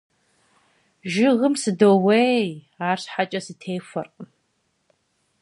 [1.11, 2.47] Жыгым сыдоуей,
[2.87, 4.27] арщхьэкӀэ сытехуэркъым.